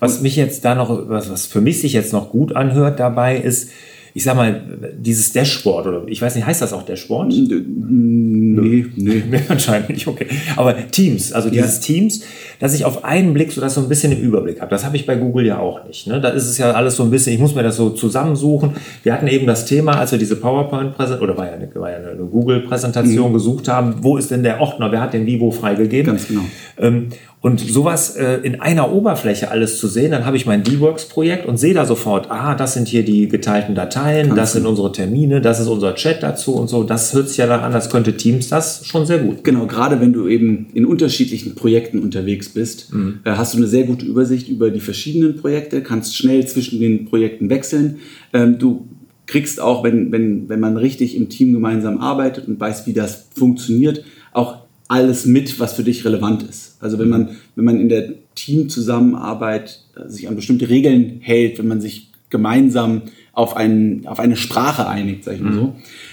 Was 0.00 0.20
mich 0.20 0.34
jetzt 0.34 0.64
da 0.64 0.74
noch, 0.74 1.08
was, 1.08 1.30
was 1.30 1.46
für 1.46 1.60
mich 1.60 1.80
sich 1.80 1.92
jetzt 1.92 2.12
noch 2.12 2.30
gut 2.30 2.56
anhört 2.56 2.98
dabei 2.98 3.36
ist, 3.38 3.70
ich 4.14 4.24
sag 4.24 4.36
mal, 4.36 4.62
dieses 4.98 5.32
Dashboard 5.32 5.86
oder 5.86 6.02
ich 6.06 6.20
weiß 6.20 6.34
nicht, 6.34 6.46
heißt 6.46 6.60
das 6.60 6.72
auch 6.72 6.82
Dashboard? 6.82 7.28
Nee, 7.28 8.86
nee. 8.96 9.22
nee 9.30 9.40
anscheinend 9.48 9.90
nicht, 9.90 10.06
okay. 10.06 10.26
Aber 10.56 10.76
Teams, 10.90 11.32
also 11.32 11.48
dieses 11.48 11.76
ja. 11.76 11.94
Teams, 11.94 12.22
dass 12.60 12.74
ich 12.74 12.84
auf 12.84 13.04
einen 13.04 13.32
Blick 13.32 13.52
so 13.52 13.60
das 13.60 13.74
so 13.74 13.80
ein 13.80 13.88
bisschen 13.88 14.12
im 14.12 14.20
Überblick 14.20 14.60
habe. 14.60 14.70
Das 14.70 14.84
habe 14.84 14.96
ich 14.96 15.06
bei 15.06 15.16
Google 15.16 15.46
ja 15.46 15.58
auch 15.58 15.84
nicht. 15.86 16.06
Ne? 16.06 16.20
Da 16.20 16.28
ist 16.28 16.48
es 16.48 16.58
ja 16.58 16.72
alles 16.72 16.96
so 16.96 17.04
ein 17.04 17.10
bisschen, 17.10 17.32
ich 17.32 17.40
muss 17.40 17.54
mir 17.54 17.62
das 17.62 17.76
so 17.76 17.90
zusammensuchen. 17.90 18.72
Wir 19.02 19.14
hatten 19.14 19.28
eben 19.28 19.46
das 19.46 19.64
Thema, 19.64 19.98
als 19.98 20.12
wir 20.12 20.18
diese 20.18 20.36
PowerPoint-Präsentation, 20.36 21.28
oder 21.28 21.38
war 21.38 21.46
ja 21.46 21.54
eine, 21.54 21.68
ja 21.74 22.10
eine 22.10 22.24
Google-Präsentation 22.24 23.30
mhm. 23.30 23.34
gesucht 23.34 23.68
haben, 23.68 23.96
wo 24.02 24.16
ist 24.16 24.30
denn 24.30 24.42
der 24.42 24.60
Ordner, 24.60 24.92
wer 24.92 25.00
hat 25.00 25.14
den 25.14 25.26
Vivo 25.26 25.50
freigegeben? 25.50 26.12
Ganz 26.12 26.28
genau. 26.28 26.42
Ähm, 26.78 27.08
und 27.42 27.58
sowas 27.58 28.14
äh, 28.14 28.36
in 28.44 28.60
einer 28.60 28.92
Oberfläche 28.92 29.50
alles 29.50 29.78
zu 29.78 29.88
sehen, 29.88 30.12
dann 30.12 30.24
habe 30.24 30.36
ich 30.36 30.46
mein 30.46 30.62
D-Works-Projekt 30.62 31.44
und 31.44 31.56
sehe 31.56 31.74
da 31.74 31.84
sofort, 31.84 32.30
ah, 32.30 32.54
das 32.54 32.74
sind 32.74 32.86
hier 32.86 33.04
die 33.04 33.26
geteilten 33.26 33.74
Dateien, 33.74 34.28
Kannst 34.28 34.40
das 34.40 34.52
sind 34.52 34.64
unsere 34.64 34.92
Termine, 34.92 35.40
das 35.40 35.58
ist 35.58 35.66
unser 35.66 35.96
Chat 35.96 36.22
dazu 36.22 36.54
und 36.54 36.68
so. 36.68 36.84
Das 36.84 37.12
hört 37.12 37.28
sich 37.28 37.38
ja 37.38 37.48
dann 37.48 37.58
an, 37.58 37.74
als 37.74 37.90
könnte 37.90 38.16
Teams 38.16 38.48
das 38.48 38.86
schon 38.86 39.06
sehr 39.06 39.18
gut. 39.18 39.42
Genau, 39.42 39.66
gerade 39.66 40.00
wenn 40.00 40.12
du 40.12 40.28
eben 40.28 40.68
in 40.72 40.86
unterschiedlichen 40.86 41.56
Projekten 41.56 41.98
unterwegs 41.98 42.48
bist, 42.48 42.94
mhm. 42.94 43.18
äh, 43.24 43.32
hast 43.32 43.54
du 43.54 43.58
eine 43.58 43.66
sehr 43.66 43.84
gute 43.84 44.06
Übersicht 44.06 44.48
über 44.48 44.70
die 44.70 44.80
verschiedenen 44.80 45.34
Projekte, 45.34 45.82
kannst 45.82 46.16
schnell 46.16 46.46
zwischen 46.46 46.78
den 46.78 47.06
Projekten 47.06 47.50
wechseln. 47.50 47.98
Ähm, 48.32 48.60
du 48.60 48.86
kriegst 49.26 49.60
auch, 49.60 49.82
wenn, 49.82 50.12
wenn, 50.12 50.48
wenn 50.48 50.60
man 50.60 50.76
richtig 50.76 51.16
im 51.16 51.28
Team 51.28 51.52
gemeinsam 51.52 51.98
arbeitet 51.98 52.46
und 52.46 52.60
weiß, 52.60 52.86
wie 52.86 52.92
das 52.92 53.26
funktioniert, 53.34 54.04
auch 54.32 54.61
alles 54.88 55.26
mit, 55.26 55.58
was 55.60 55.74
für 55.74 55.84
dich 55.84 56.04
relevant 56.04 56.42
ist. 56.42 56.76
Also 56.80 56.98
wenn 56.98 57.08
man, 57.08 57.30
wenn 57.56 57.64
man 57.64 57.80
in 57.80 57.88
der 57.88 58.12
Teamzusammenarbeit 58.34 59.80
äh, 59.96 60.08
sich 60.08 60.28
an 60.28 60.36
bestimmte 60.36 60.68
Regeln 60.68 61.18
hält, 61.20 61.58
wenn 61.58 61.68
man 61.68 61.80
sich 61.80 62.10
gemeinsam 62.30 63.02
auf, 63.32 63.56
einen, 63.56 64.06
auf 64.06 64.18
eine 64.18 64.36
Sprache 64.36 64.88
einigt, 64.88 65.24
sag 65.24 65.34
ich 65.34 65.40
mal 65.40 65.54
so, 65.54 65.66
mhm. 65.66 65.72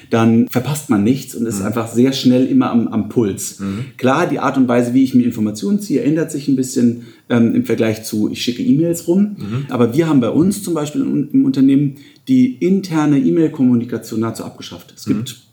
dann 0.10 0.48
verpasst 0.48 0.90
man 0.90 1.04
nichts 1.04 1.36
und 1.36 1.46
ist 1.46 1.60
mhm. 1.60 1.66
einfach 1.66 1.92
sehr 1.92 2.14
schnell 2.14 2.46
immer 2.46 2.72
am, 2.72 2.88
am 2.88 3.10
Puls. 3.10 3.60
Mhm. 3.60 3.86
Klar, 3.98 4.28
die 4.28 4.40
Art 4.40 4.58
und 4.58 4.68
Weise, 4.68 4.94
wie 4.94 5.04
ich 5.04 5.14
mir 5.14 5.24
Informationen 5.24 5.80
ziehe, 5.80 6.02
ändert 6.02 6.32
sich 6.32 6.48
ein 6.48 6.56
bisschen 6.56 7.08
ähm, 7.30 7.56
im 7.56 7.66
Vergleich 7.66 8.04
zu, 8.04 8.30
ich 8.30 8.42
schicke 8.42 8.64
E-Mails 8.64 9.08
rum. 9.08 9.36
Mhm. 9.38 9.66
Aber 9.70 9.94
wir 9.94 10.08
haben 10.08 10.22
bei 10.22 10.30
uns 10.30 10.64
zum 10.64 10.74
Beispiel 10.74 11.02
im 11.02 11.46
Unternehmen 11.46 11.96
die 12.28 12.54
interne 12.56 13.18
E-Mail-Kommunikation 13.20 14.22
dazu 14.22 14.46
abgeschafft. 14.46 14.94
Es 14.96 15.06
gibt 15.06 15.30
mhm 15.30 15.49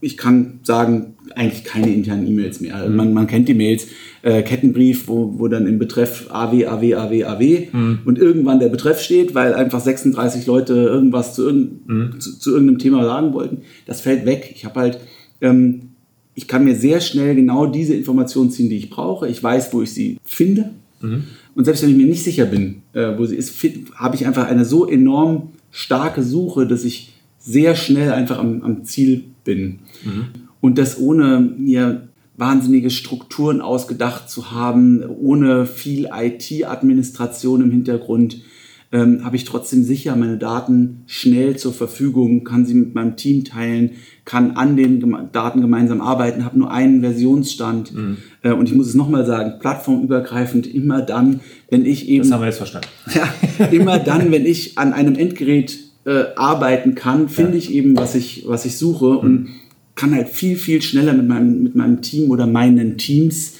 ich 0.00 0.16
kann 0.16 0.60
sagen, 0.62 1.14
eigentlich 1.34 1.64
keine 1.64 1.92
internen 1.92 2.26
E-Mails 2.26 2.60
mehr. 2.60 2.76
Also 2.76 2.92
man, 2.92 3.12
man 3.12 3.26
kennt 3.26 3.48
die 3.48 3.54
Mails, 3.54 3.86
äh, 4.22 4.42
Kettenbrief, 4.42 5.08
wo, 5.08 5.38
wo 5.38 5.48
dann 5.48 5.66
im 5.66 5.78
Betreff 5.78 6.26
AW, 6.30 6.66
AW, 6.66 6.94
AW, 6.94 7.24
AW 7.24 7.68
mhm. 7.72 7.98
und 8.04 8.18
irgendwann 8.18 8.60
der 8.60 8.68
Betreff 8.68 9.00
steht, 9.00 9.34
weil 9.34 9.54
einfach 9.54 9.80
36 9.80 10.46
Leute 10.46 10.74
irgendwas 10.74 11.34
zu, 11.34 11.46
irgend, 11.46 11.88
mhm. 11.88 12.20
zu, 12.20 12.38
zu, 12.38 12.52
irgendeinem 12.52 12.78
Thema 12.78 13.04
sagen 13.04 13.32
wollten. 13.32 13.62
Das 13.86 14.00
fällt 14.00 14.26
weg. 14.26 14.52
Ich 14.54 14.64
habe 14.64 14.80
halt, 14.80 15.00
ähm, 15.40 15.90
ich 16.34 16.46
kann 16.46 16.64
mir 16.64 16.76
sehr 16.76 17.00
schnell 17.00 17.34
genau 17.34 17.66
diese 17.66 17.94
Informationen 17.94 18.50
ziehen, 18.50 18.68
die 18.68 18.76
ich 18.76 18.90
brauche. 18.90 19.28
Ich 19.28 19.42
weiß, 19.42 19.72
wo 19.72 19.82
ich 19.82 19.92
sie 19.92 20.18
finde. 20.24 20.70
Mhm. 21.00 21.24
Und 21.54 21.64
selbst 21.64 21.82
wenn 21.82 21.90
ich 21.90 21.96
mir 21.96 22.06
nicht 22.06 22.22
sicher 22.22 22.44
bin, 22.44 22.82
äh, 22.92 23.16
wo 23.16 23.24
sie 23.24 23.36
ist, 23.36 23.54
habe 23.94 24.14
ich 24.14 24.26
einfach 24.26 24.46
eine 24.46 24.66
so 24.66 24.86
enorm 24.86 25.52
starke 25.70 26.22
Suche, 26.22 26.66
dass 26.66 26.84
ich 26.84 27.14
sehr 27.38 27.74
schnell 27.76 28.12
einfach 28.12 28.38
am, 28.38 28.62
am 28.62 28.84
Ziel 28.84 29.16
bin. 29.16 29.35
Mhm. 30.04 30.26
Und 30.60 30.78
das 30.78 30.98
ohne 30.98 31.40
mir 31.40 32.08
wahnsinnige 32.36 32.90
Strukturen 32.90 33.60
ausgedacht 33.60 34.28
zu 34.28 34.50
haben, 34.50 35.02
ohne 35.04 35.66
viel 35.66 36.08
IT-Administration 36.12 37.62
im 37.62 37.70
Hintergrund, 37.70 38.42
ähm, 38.92 39.24
habe 39.24 39.36
ich 39.36 39.44
trotzdem 39.44 39.82
sicher 39.82 40.14
meine 40.16 40.38
Daten 40.38 41.02
schnell 41.06 41.56
zur 41.56 41.72
Verfügung, 41.72 42.44
kann 42.44 42.66
sie 42.66 42.74
mit 42.74 42.94
meinem 42.94 43.16
Team 43.16 43.44
teilen, 43.44 43.92
kann 44.24 44.52
an 44.52 44.76
den 44.76 45.00
Geme 45.00 45.28
Daten 45.32 45.60
gemeinsam 45.60 46.00
arbeiten, 46.00 46.44
habe 46.44 46.58
nur 46.58 46.70
einen 46.70 47.00
Versionsstand. 47.00 47.94
Mhm. 47.94 48.16
Äh, 48.42 48.52
und 48.52 48.68
ich 48.68 48.74
muss 48.74 48.86
es 48.86 48.94
nochmal 48.94 49.26
sagen, 49.26 49.54
plattformübergreifend 49.60 50.72
immer 50.72 51.02
dann, 51.02 51.40
wenn 51.68 51.84
ich 51.84 52.08
eben... 52.08 52.22
Das 52.22 52.32
haben 52.32 52.42
wir 52.42 52.46
jetzt 52.46 52.58
verstanden. 52.58 52.88
Ja, 53.12 53.66
immer 53.66 53.98
dann, 53.98 54.30
wenn 54.30 54.46
ich 54.46 54.78
an 54.78 54.92
einem 54.92 55.16
Endgerät 55.16 55.85
äh, 56.06 56.24
arbeiten 56.36 56.94
kann, 56.94 57.28
finde 57.28 57.52
ja. 57.52 57.58
ich 57.58 57.74
eben, 57.74 57.96
was 57.96 58.14
ich, 58.14 58.44
was 58.46 58.64
ich 58.64 58.78
suche 58.78 59.06
mhm. 59.06 59.18
und 59.18 59.48
kann 59.96 60.14
halt 60.14 60.28
viel, 60.28 60.56
viel 60.56 60.80
schneller 60.80 61.12
mit 61.12 61.26
meinem, 61.26 61.62
mit 61.62 61.74
meinem 61.74 62.00
Team 62.00 62.30
oder 62.30 62.46
meinen 62.46 62.96
Teams 62.96 63.54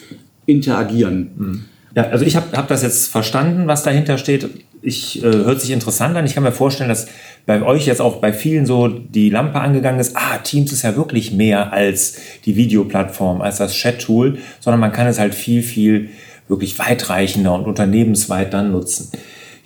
interagieren. 0.46 1.30
Mhm. 1.36 1.64
Ja, 1.96 2.04
also 2.08 2.24
ich 2.24 2.36
habe 2.36 2.56
hab 2.56 2.68
das 2.68 2.82
jetzt 2.82 3.08
verstanden, 3.08 3.66
was 3.66 3.82
dahinter 3.82 4.18
steht. 4.18 4.48
Ich 4.82 5.24
äh, 5.24 5.26
hört 5.26 5.60
sich 5.60 5.70
interessant 5.70 6.14
an. 6.16 6.26
Ich 6.26 6.34
kann 6.34 6.42
mir 6.42 6.52
vorstellen, 6.52 6.90
dass 6.90 7.08
bei 7.46 7.62
euch 7.62 7.86
jetzt 7.86 8.02
auch 8.02 8.16
bei 8.16 8.32
vielen 8.32 8.66
so 8.66 8.88
die 8.88 9.30
Lampe 9.30 9.58
angegangen 9.58 9.98
ist. 9.98 10.14
Ah, 10.14 10.38
Teams 10.38 10.72
ist 10.72 10.82
ja 10.82 10.94
wirklich 10.94 11.32
mehr 11.32 11.72
als 11.72 12.18
die 12.44 12.54
Videoplattform, 12.54 13.40
als 13.40 13.56
das 13.56 13.72
Chat-Tool, 13.72 14.38
sondern 14.60 14.78
man 14.78 14.92
kann 14.92 15.06
es 15.06 15.18
halt 15.18 15.34
viel, 15.34 15.62
viel 15.62 16.10
wirklich 16.48 16.78
weitreichender 16.78 17.54
und 17.54 17.64
unternehmensweit 17.64 18.52
dann 18.52 18.72
nutzen. 18.72 19.10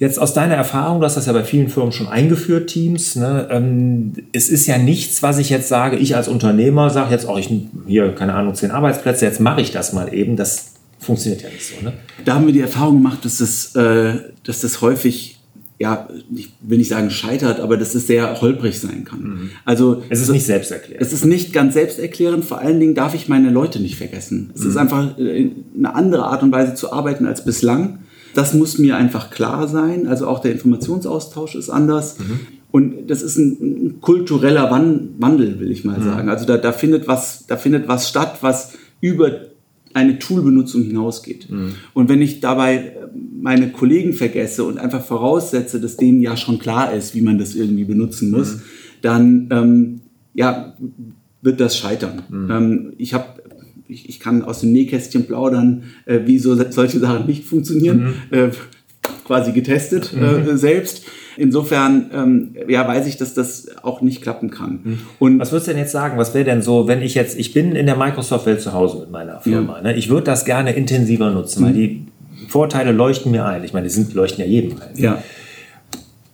Jetzt 0.00 0.18
aus 0.18 0.32
deiner 0.32 0.54
Erfahrung, 0.54 1.00
du 1.00 1.04
hast 1.04 1.18
das 1.18 1.26
ja 1.26 1.34
bei 1.34 1.44
vielen 1.44 1.68
Firmen 1.68 1.92
schon 1.92 2.08
eingeführt, 2.08 2.70
Teams. 2.70 3.16
Ne? 3.16 3.48
Ähm, 3.50 4.14
es 4.32 4.48
ist 4.48 4.66
ja 4.66 4.78
nichts, 4.78 5.22
was 5.22 5.36
ich 5.36 5.50
jetzt 5.50 5.68
sage, 5.68 5.98
ich 5.98 6.16
als 6.16 6.26
Unternehmer 6.26 6.88
sage 6.88 7.10
jetzt 7.10 7.26
auch, 7.26 7.38
ich 7.38 7.50
hier, 7.86 8.14
keine 8.14 8.32
Ahnung, 8.32 8.54
zehn 8.54 8.70
Arbeitsplätze, 8.70 9.26
jetzt 9.26 9.40
mache 9.40 9.60
ich 9.60 9.72
das 9.72 9.92
mal 9.92 10.12
eben. 10.14 10.36
Das 10.36 10.72
funktioniert 10.98 11.42
ja 11.42 11.50
nicht 11.50 11.66
so. 11.66 11.84
Ne? 11.84 11.92
Da 12.24 12.34
haben 12.34 12.46
wir 12.46 12.54
die 12.54 12.62
Erfahrung 12.62 13.02
gemacht, 13.02 13.26
dass 13.26 13.38
das, 13.38 13.76
äh, 13.76 14.14
dass 14.42 14.62
das 14.62 14.80
häufig 14.80 15.36
ja, 15.78 16.08
ich 16.34 16.52
will 16.60 16.76
nicht 16.76 16.90
sagen 16.90 17.10
scheitert, 17.10 17.58
aber 17.58 17.78
dass 17.78 17.94
es 17.94 18.06
sehr 18.06 18.42
holprig 18.42 18.78
sein 18.78 19.04
kann. 19.06 19.22
Mhm. 19.22 19.50
Also 19.64 20.02
es 20.10 20.20
ist 20.20 20.28
nicht 20.28 20.44
selbsterklärend. 20.44 21.00
Es 21.00 21.14
ist 21.14 21.24
nicht 21.24 21.54
ganz 21.54 21.72
selbsterklärend. 21.72 22.44
Vor 22.44 22.58
allen 22.58 22.80
Dingen 22.80 22.94
darf 22.94 23.14
ich 23.14 23.28
meine 23.28 23.48
Leute 23.48 23.80
nicht 23.80 23.96
vergessen. 23.96 24.50
Es 24.54 24.62
mhm. 24.62 24.70
ist 24.70 24.76
einfach 24.76 25.18
äh, 25.18 25.50
eine 25.76 25.94
andere 25.94 26.24
Art 26.24 26.42
und 26.42 26.52
Weise 26.52 26.74
zu 26.74 26.92
arbeiten 26.92 27.24
als 27.24 27.46
bislang. 27.46 28.00
Das 28.34 28.54
muss 28.54 28.78
mir 28.78 28.96
einfach 28.96 29.30
klar 29.30 29.68
sein. 29.68 30.06
Also 30.06 30.26
auch 30.26 30.40
der 30.40 30.52
Informationsaustausch 30.52 31.54
ist 31.54 31.70
anders. 31.70 32.18
Mhm. 32.18 32.40
Und 32.70 33.10
das 33.10 33.22
ist 33.22 33.36
ein, 33.36 34.00
kultureller 34.00 34.70
Wandel, 34.70 35.58
will 35.60 35.70
ich 35.70 35.84
mal 35.84 35.98
mhm. 35.98 36.04
sagen. 36.04 36.28
Also 36.28 36.46
da, 36.46 36.56
da, 36.56 36.72
findet 36.72 37.08
was, 37.08 37.46
da 37.46 37.56
findet 37.56 37.88
was 37.88 38.08
statt, 38.08 38.38
was 38.40 38.72
über 39.00 39.40
eine 39.92 40.18
Toolbenutzung 40.18 40.82
hinausgeht. 40.82 41.50
Mhm. 41.50 41.74
Und 41.94 42.08
wenn 42.08 42.22
ich 42.22 42.40
dabei 42.40 42.96
meine 43.40 43.70
Kollegen 43.70 44.12
vergesse 44.12 44.64
und 44.64 44.78
einfach 44.78 45.04
voraussetze, 45.04 45.80
dass 45.80 45.96
denen 45.96 46.22
ja 46.22 46.36
schon 46.36 46.58
klar 46.58 46.92
ist, 46.92 47.14
wie 47.14 47.22
man 47.22 47.38
das 47.38 47.54
irgendwie 47.54 47.84
benutzen 47.84 48.30
muss, 48.30 48.54
mhm. 48.54 48.60
dann 49.02 49.48
ähm, 49.50 50.00
ja, 50.34 50.76
wird 51.42 51.60
das 51.60 51.76
scheitern. 51.76 52.22
Mhm. 52.28 52.50
Ähm, 52.50 52.92
ich 52.98 53.14
habe 53.14 53.42
ich, 53.90 54.08
ich 54.08 54.20
kann 54.20 54.42
aus 54.42 54.60
dem 54.60 54.72
Nähkästchen 54.72 55.26
plaudern, 55.26 55.84
äh, 56.06 56.20
wie 56.24 56.38
so 56.38 56.54
solche 56.70 56.98
Sachen 56.98 57.26
nicht 57.26 57.44
funktionieren. 57.44 58.14
Mhm. 58.30 58.38
Äh, 58.38 58.50
quasi 59.26 59.52
getestet 59.52 60.12
mhm. 60.12 60.22
äh, 60.22 60.56
selbst. 60.56 61.04
Insofern 61.36 62.10
ähm, 62.12 62.56
ja, 62.68 62.86
weiß 62.86 63.06
ich, 63.06 63.16
dass 63.16 63.32
das 63.32 63.68
auch 63.82 64.00
nicht 64.02 64.22
klappen 64.22 64.50
kann. 64.50 64.80
Mhm. 64.82 64.98
Und 65.20 65.38
was 65.38 65.52
würdest 65.52 65.68
du 65.68 65.70
denn 65.70 65.80
jetzt 65.80 65.92
sagen? 65.92 66.18
Was 66.18 66.34
wäre 66.34 66.44
denn 66.44 66.62
so, 66.62 66.88
wenn 66.88 67.00
ich 67.00 67.14
jetzt, 67.14 67.38
ich 67.38 67.52
bin 67.52 67.76
in 67.76 67.86
der 67.86 67.96
Microsoft-Welt 67.96 68.60
zu 68.60 68.72
Hause 68.72 68.98
mit 68.98 69.10
meiner 69.10 69.40
Firma. 69.40 69.76
Ja. 69.76 69.82
Ne? 69.82 69.96
Ich 69.96 70.10
würde 70.10 70.24
das 70.24 70.44
gerne 70.44 70.72
intensiver 70.72 71.30
nutzen, 71.30 71.64
weil 71.64 71.72
mhm. 71.72 71.76
die 71.76 72.06
Vorteile 72.48 72.90
leuchten 72.90 73.30
mir 73.30 73.44
ein. 73.46 73.62
Ich 73.62 73.72
meine, 73.72 73.84
die 73.86 73.94
sind, 73.94 74.12
leuchten 74.14 74.44
ja 74.44 74.50
jedem 74.50 74.72
ein. 74.80 75.00
Ja. 75.00 75.22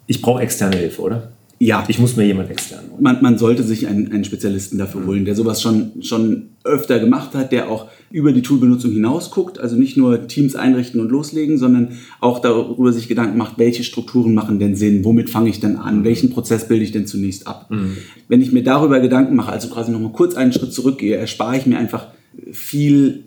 Ich 0.06 0.22
brauche 0.22 0.42
externe 0.42 0.76
Hilfe, 0.76 1.02
oder? 1.02 1.32
Ja. 1.58 1.84
Ich 1.88 1.98
muss 1.98 2.16
mir 2.16 2.24
jemanden 2.24 2.52
extern 2.52 2.84
holen. 2.90 3.02
Man, 3.02 3.22
man 3.22 3.38
sollte 3.38 3.62
sich 3.62 3.86
einen, 3.86 4.12
einen 4.12 4.24
Spezialisten 4.24 4.78
dafür 4.78 5.00
mhm. 5.00 5.06
holen, 5.06 5.24
der 5.24 5.34
sowas 5.34 5.62
schon, 5.62 6.02
schon 6.02 6.50
öfter 6.64 6.98
gemacht 6.98 7.34
hat, 7.34 7.52
der 7.52 7.70
auch 7.70 7.88
über 8.10 8.32
die 8.32 8.42
Toolbenutzung 8.42 8.92
hinaus 8.92 9.30
guckt, 9.30 9.58
also 9.58 9.76
nicht 9.76 9.96
nur 9.96 10.28
Teams 10.28 10.54
einrichten 10.54 11.00
und 11.00 11.10
loslegen, 11.10 11.58
sondern 11.58 11.98
auch 12.20 12.40
darüber 12.40 12.92
sich 12.92 13.08
Gedanken 13.08 13.38
macht, 13.38 13.58
welche 13.58 13.84
Strukturen 13.84 14.34
machen 14.34 14.58
denn 14.58 14.76
Sinn, 14.76 15.04
womit 15.04 15.30
fange 15.30 15.48
ich 15.48 15.60
denn 15.60 15.76
an, 15.76 16.00
mhm. 16.00 16.04
welchen 16.04 16.30
Prozess 16.30 16.68
bilde 16.68 16.84
ich 16.84 16.92
denn 16.92 17.06
zunächst 17.06 17.46
ab. 17.46 17.70
Mhm. 17.70 17.96
Wenn 18.28 18.42
ich 18.42 18.52
mir 18.52 18.62
darüber 18.62 19.00
Gedanken 19.00 19.34
mache, 19.34 19.52
also 19.52 19.68
quasi 19.68 19.90
nochmal 19.90 20.12
kurz 20.12 20.34
einen 20.34 20.52
Schritt 20.52 20.72
zurückgehe, 20.72 21.16
erspare 21.16 21.56
ich 21.56 21.66
mir 21.66 21.78
einfach 21.78 22.08
viel 22.52 23.24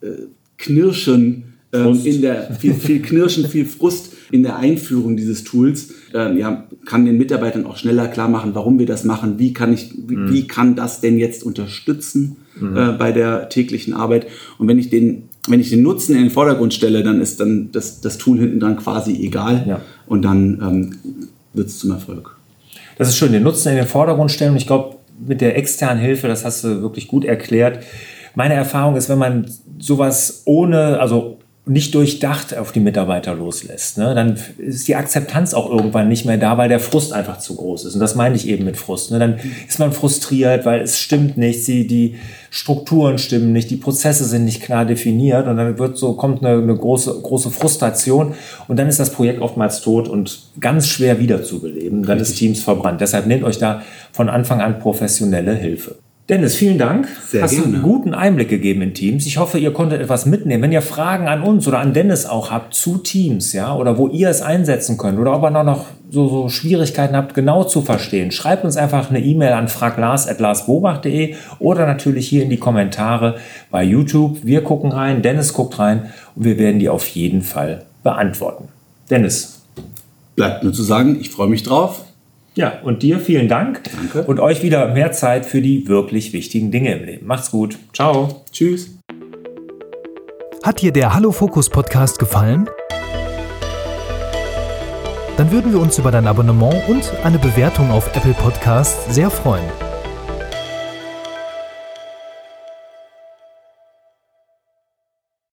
äh, 0.00 0.08
Knirschen 0.58 1.54
ähm, 1.72 2.00
in 2.04 2.22
der 2.22 2.54
viel, 2.58 2.74
viel 2.74 3.02
Knirschen, 3.02 3.46
viel 3.46 3.66
Frust 3.66 4.12
in 4.30 4.42
der 4.42 4.56
Einführung 4.56 5.16
dieses 5.16 5.44
Tools. 5.44 5.90
Ähm, 6.16 6.38
ja, 6.38 6.64
kann 6.86 7.04
den 7.04 7.18
Mitarbeitern 7.18 7.66
auch 7.66 7.76
schneller 7.76 8.08
klar 8.08 8.28
machen, 8.28 8.54
warum 8.54 8.78
wir 8.78 8.86
das 8.86 9.04
machen, 9.04 9.38
wie 9.38 9.52
kann 9.52 9.72
ich, 9.72 9.94
wie, 10.06 10.16
mhm. 10.16 10.32
wie 10.32 10.46
kann 10.46 10.74
das 10.74 11.00
denn 11.00 11.18
jetzt 11.18 11.44
unterstützen 11.44 12.36
mhm. 12.58 12.76
äh, 12.76 12.92
bei 12.92 13.12
der 13.12 13.50
täglichen 13.50 13.92
Arbeit. 13.92 14.26
Und 14.58 14.68
wenn 14.68 14.78
ich 14.78 14.88
den 14.88 15.24
wenn 15.48 15.60
ich 15.60 15.70
den 15.70 15.82
Nutzen 15.82 16.16
in 16.16 16.22
den 16.22 16.30
Vordergrund 16.30 16.74
stelle, 16.74 17.02
dann 17.02 17.20
ist 17.20 17.40
dann 17.40 17.70
das, 17.72 18.00
das 18.00 18.18
Tool 18.18 18.38
hinten 18.38 18.60
dran 18.60 18.76
quasi 18.76 19.14
egal 19.22 19.64
Ja. 19.66 19.80
und 20.06 20.22
dann 20.22 20.60
ähm, 20.60 21.20
wird 21.52 21.68
es 21.68 21.78
zum 21.78 21.92
Erfolg. 21.92 22.36
Das 22.98 23.08
ist 23.08 23.16
schön, 23.16 23.32
den 23.32 23.42
Nutzen 23.42 23.70
in 23.70 23.76
den 23.76 23.86
Vordergrund 23.86 24.30
stellen. 24.30 24.52
Und 24.52 24.56
ich 24.56 24.66
glaube, 24.66 24.96
mit 25.26 25.40
der 25.40 25.56
externen 25.56 26.02
Hilfe, 26.02 26.28
das 26.28 26.44
hast 26.44 26.64
du 26.64 26.82
wirklich 26.82 27.08
gut 27.08 27.24
erklärt. 27.24 27.84
Meine 28.34 28.54
Erfahrung 28.54 28.96
ist, 28.96 29.08
wenn 29.08 29.18
man 29.18 29.46
sowas 29.78 30.42
ohne, 30.44 30.98
also 31.00 31.38
nicht 31.68 31.96
durchdacht 31.96 32.56
auf 32.56 32.70
die 32.70 32.78
Mitarbeiter 32.78 33.34
loslässt, 33.34 33.98
ne, 33.98 34.14
dann 34.14 34.38
ist 34.56 34.86
die 34.86 34.94
Akzeptanz 34.94 35.52
auch 35.52 35.68
irgendwann 35.68 36.08
nicht 36.08 36.24
mehr 36.24 36.38
da, 36.38 36.56
weil 36.58 36.68
der 36.68 36.78
Frust 36.78 37.12
einfach 37.12 37.38
zu 37.38 37.56
groß 37.56 37.86
ist. 37.86 37.94
Und 37.94 38.00
das 38.00 38.14
meine 38.14 38.36
ich 38.36 38.46
eben 38.46 38.64
mit 38.64 38.76
Frust. 38.76 39.10
Ne. 39.10 39.18
Dann 39.18 39.40
ist 39.66 39.80
man 39.80 39.90
frustriert, 39.90 40.64
weil 40.64 40.80
es 40.80 41.00
stimmt 41.00 41.36
nicht, 41.36 41.66
die, 41.66 41.88
die 41.88 42.14
Strukturen 42.50 43.18
stimmen 43.18 43.52
nicht, 43.52 43.68
die 43.68 43.76
Prozesse 43.76 44.24
sind 44.24 44.44
nicht 44.44 44.62
klar 44.62 44.84
definiert 44.84 45.48
und 45.48 45.56
dann 45.56 45.76
wird 45.76 45.98
so, 45.98 46.12
kommt 46.12 46.44
eine, 46.44 46.62
eine 46.62 46.76
große, 46.76 47.20
große 47.20 47.50
Frustration 47.50 48.34
und 48.68 48.78
dann 48.78 48.88
ist 48.88 49.00
das 49.00 49.10
Projekt 49.10 49.42
oftmals 49.42 49.80
tot 49.80 50.06
und 50.06 50.44
ganz 50.60 50.86
schwer 50.86 51.18
wiederzubeleben. 51.18 52.04
Dann 52.04 52.20
ist 52.20 52.36
Teams 52.36 52.62
verbrannt. 52.62 53.00
Deshalb 53.00 53.26
nehmt 53.26 53.42
euch 53.42 53.58
da 53.58 53.82
von 54.12 54.28
Anfang 54.28 54.60
an 54.60 54.78
professionelle 54.78 55.54
Hilfe. 55.54 55.96
Dennis, 56.28 56.56
vielen 56.56 56.76
Dank. 56.76 57.06
Sehr 57.28 57.42
Hast 57.42 57.52
du 57.52 57.62
gerne. 57.62 57.74
einen 57.74 57.82
guten 57.84 58.12
Einblick 58.12 58.48
gegeben 58.48 58.82
in 58.82 58.94
Teams. 58.94 59.26
Ich 59.26 59.38
hoffe, 59.38 59.58
ihr 59.60 59.72
konntet 59.72 60.00
etwas 60.00 60.26
mitnehmen. 60.26 60.60
Wenn 60.60 60.72
ihr 60.72 60.82
Fragen 60.82 61.28
an 61.28 61.42
uns 61.42 61.68
oder 61.68 61.78
an 61.78 61.92
Dennis 61.92 62.26
auch 62.26 62.50
habt 62.50 62.74
zu 62.74 62.98
Teams, 62.98 63.52
ja, 63.52 63.72
oder 63.76 63.96
wo 63.96 64.08
ihr 64.08 64.28
es 64.28 64.42
einsetzen 64.42 64.98
könnt, 64.98 65.20
oder 65.20 65.36
ob 65.36 65.44
ihr 65.44 65.50
noch, 65.50 65.62
noch 65.62 65.86
so, 66.10 66.28
so 66.28 66.48
Schwierigkeiten 66.48 67.14
habt, 67.14 67.34
genau 67.34 67.62
zu 67.62 67.80
verstehen, 67.80 68.32
schreibt 68.32 68.64
uns 68.64 68.76
einfach 68.76 69.08
eine 69.08 69.20
E-Mail 69.20 69.52
an 69.52 69.68
fraglars.larsbobach.de 69.68 71.36
oder 71.60 71.86
natürlich 71.86 72.28
hier 72.28 72.42
in 72.42 72.50
die 72.50 72.58
Kommentare 72.58 73.36
bei 73.70 73.84
YouTube. 73.84 74.38
Wir 74.42 74.64
gucken 74.64 74.90
rein, 74.90 75.22
Dennis 75.22 75.52
guckt 75.52 75.78
rein 75.78 76.10
und 76.34 76.44
wir 76.44 76.58
werden 76.58 76.80
die 76.80 76.88
auf 76.88 77.06
jeden 77.06 77.42
Fall 77.42 77.84
beantworten. 78.02 78.68
Dennis, 79.10 79.56
Bleibt 80.36 80.62
nur 80.62 80.74
zu 80.74 80.82
sagen, 80.82 81.18
ich 81.18 81.30
freue 81.30 81.48
mich 81.48 81.62
drauf. 81.62 82.04
Ja, 82.56 82.80
und 82.82 83.02
dir 83.02 83.20
vielen 83.20 83.48
Dank. 83.48 83.82
Danke. 83.94 84.22
Und 84.22 84.40
euch 84.40 84.62
wieder 84.62 84.88
mehr 84.88 85.12
Zeit 85.12 85.46
für 85.46 85.60
die 85.60 85.86
wirklich 85.88 86.32
wichtigen 86.32 86.70
Dinge 86.70 86.92
im 86.94 87.04
Leben. 87.04 87.26
Macht's 87.26 87.50
gut. 87.50 87.78
Ciao. 87.92 88.44
Tschüss. 88.50 88.98
Hat 90.64 90.80
dir 90.80 90.90
der 90.90 91.14
Hallo 91.14 91.32
Fokus 91.32 91.70
Podcast 91.70 92.18
gefallen? 92.18 92.68
Dann 95.36 95.52
würden 95.52 95.72
wir 95.72 95.80
uns 95.80 95.98
über 95.98 96.10
dein 96.10 96.26
Abonnement 96.26 96.88
und 96.88 97.12
eine 97.22 97.38
Bewertung 97.38 97.90
auf 97.90 98.08
Apple 98.16 98.32
Podcasts 98.32 99.14
sehr 99.14 99.30
freuen. 99.30 99.64